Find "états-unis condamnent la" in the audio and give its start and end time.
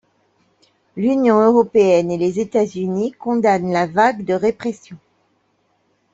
2.39-3.85